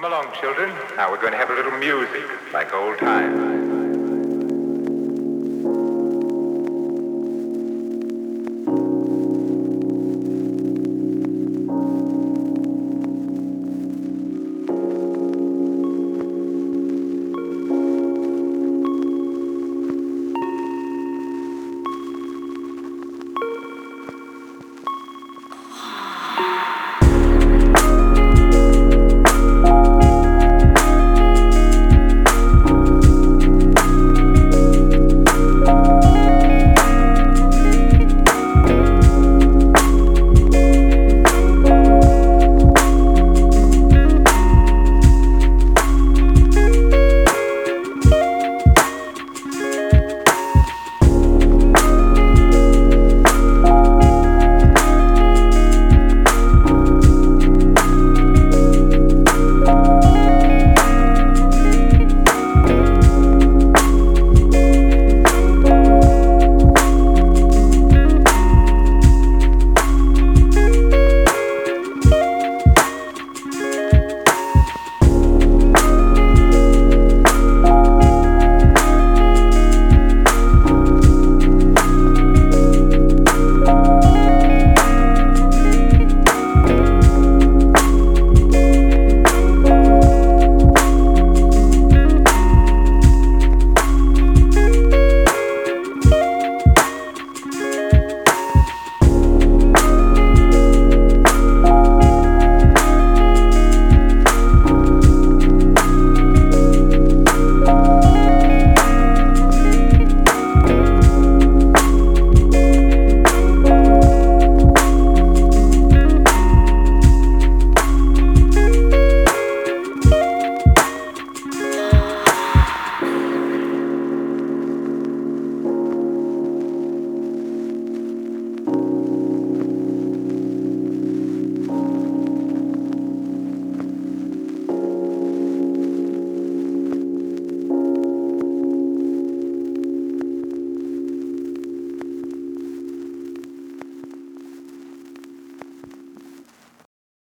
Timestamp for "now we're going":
0.96-1.32